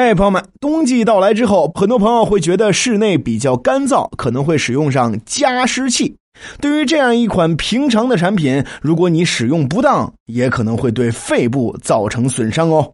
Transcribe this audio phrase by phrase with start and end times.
[0.00, 6.14] 嗨，朋友们，冬季到来之后，很多朋友会觉得室内比较干燥，可能会使用上加湿器。
[6.60, 12.92] 对于这样一款平常的产品，如果你使用不当，也可能会对肺部造成损伤哦。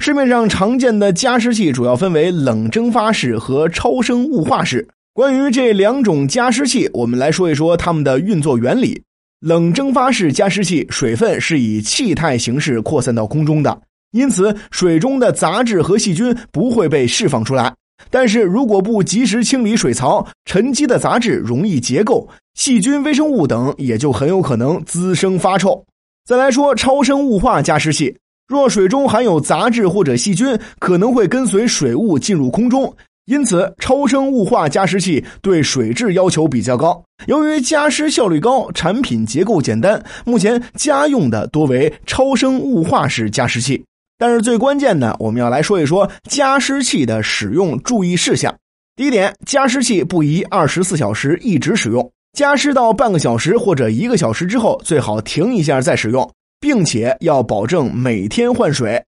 [0.00, 4.88] 市面上常见的加湿器主要分为冷蒸发式和超声雾化式。
[5.14, 9.00] 关于这两种加湿器，我们来说一说它们的运作原理。
[9.38, 13.82] 冷蒸发式加湿器，水分是以气态形式扩散到空中的。
[14.12, 17.72] 因此，水中的杂质和细菌不会被释放出来。
[18.10, 25.84] 但是如果不及时清理水槽，沉积的杂质容易结构，细菌、微生物等也就很有可能滋生发臭。
[26.26, 28.16] 再来说超声雾化加湿器，
[28.48, 32.92] 若水中含有杂质或者细菌，可能会跟随水雾进入空中。
[33.26, 37.00] 因此，超声雾化加湿器对水质要求比较高。
[37.26, 43.84] 由于加湿效率高，产品结构简单，目前家用的多为超声雾化式加湿器。
[44.20, 48.54] 但是最关键的，我们要来说一说加湿器的使用注意事项。
[48.94, 59.02] 第一点，加湿器不宜二十四小时一直使用，加湿到半个小时或者一个小时之后，最好停一下再使用，并且要保证每天换水。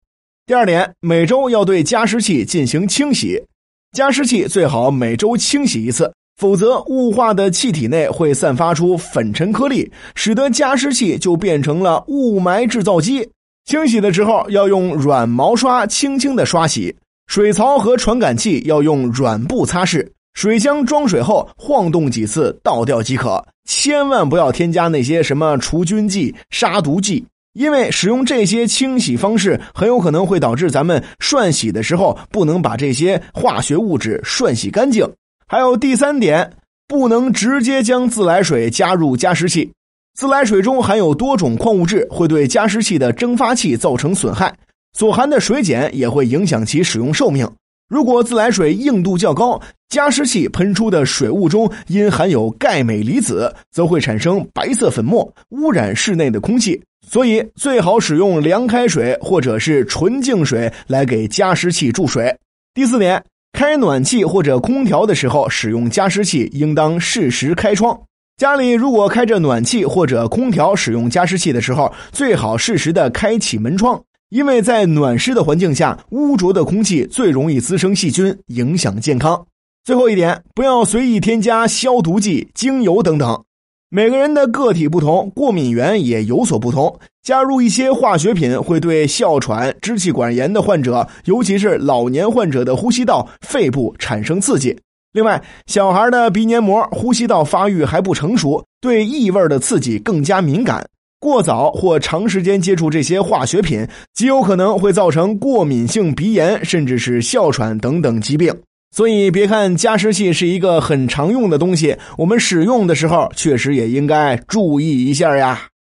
[0.46, 3.42] 第二点，每周要对加湿器进行清洗，
[3.90, 13.28] 加湿器最好每周清洗一次，否则雾化的气体内会散发出粉尘颗粒，使得加湿器就变成了雾霾制造机。
[13.64, 16.94] 清洗的时候要用软毛刷轻轻的刷洗，
[17.28, 35.08] 水槽和传感器要用软布擦拭，水箱装水后晃动几次倒掉即可，千万不要添加那些什么除菌剂、杀毒剂，因为使用这些清洗方式很有可能会导致咱们涮洗的时候不能把这些化学物质涮洗干净。
[35.46, 36.52] 还有第三点，
[36.88, 39.70] 不能直接将自来水加入加湿器。
[40.14, 44.54] 自来水中含有多种矿物质，会对加湿器的蒸发器造成损害，
[44.92, 47.48] 所含的水碱也会影响其使用寿命。
[47.88, 56.80] 如果自来水硬度较高，加湿器喷出的水雾中因含有钙镁离子，则会产生白色粉末，污染室内的空气。
[57.08, 62.36] 所以最好使用凉开水或者是纯净水来给加湿器注水。
[62.74, 68.00] 第四点，开暖气或者空调的时候，使用加湿器应当适时开窗。
[68.40, 79.44] 家里如果开着暖气或者空调，使用加湿器的时候，最好适时的开启门窗，因为在暖湿的环境下，污浊的空气最容易滋生细菌，影响健康。
[79.84, 83.44] 最后一点，不要随意添加消毒剂、精油等等。
[83.90, 94.74] 每个人的个体不同，过敏源也有所不同，加入一些化学品会对哮喘、支气管炎的患者，尤其是老年患者的呼吸道、肺部产生刺激。
[95.12, 100.86] 另外，小孩的鼻黏膜、呼吸道发育还不成熟，对异味的刺激更加敏感。
[101.18, 108.54] 过早或长时间接触这些化学品，极有可能会造成过敏性鼻炎，甚至是哮喘等等疾病。
[108.96, 115.69] 所以，别看加湿器是一个很常用的东西，我们使用的时候确实也应该注意一下呀。